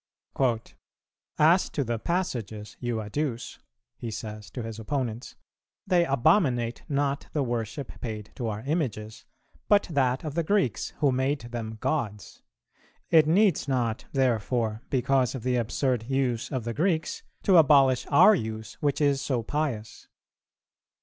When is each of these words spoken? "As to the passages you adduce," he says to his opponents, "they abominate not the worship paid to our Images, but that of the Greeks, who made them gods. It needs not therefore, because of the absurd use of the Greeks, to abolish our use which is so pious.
"As 1.37 1.69
to 1.69 1.83
the 1.83 1.99
passages 1.99 2.75
you 2.79 2.99
adduce," 3.01 3.59
he 3.99 4.09
says 4.09 4.49
to 4.49 4.63
his 4.63 4.79
opponents, 4.79 5.35
"they 5.85 6.05
abominate 6.05 6.81
not 6.89 7.27
the 7.33 7.43
worship 7.43 8.01
paid 8.01 8.31
to 8.33 8.47
our 8.47 8.61
Images, 8.65 9.25
but 9.67 9.83
that 9.91 10.23
of 10.23 10.33
the 10.33 10.41
Greeks, 10.41 10.93
who 11.01 11.11
made 11.11 11.41
them 11.41 11.77
gods. 11.81 12.41
It 13.11 13.27
needs 13.27 13.67
not 13.67 14.05
therefore, 14.11 14.81
because 14.89 15.35
of 15.35 15.43
the 15.43 15.57
absurd 15.57 16.09
use 16.09 16.51
of 16.51 16.63
the 16.63 16.73
Greeks, 16.73 17.21
to 17.43 17.57
abolish 17.57 18.07
our 18.09 18.33
use 18.33 18.81
which 18.81 19.01
is 19.01 19.21
so 19.21 19.43
pious. 19.43 20.07